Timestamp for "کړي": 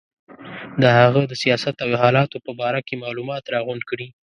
3.89-4.07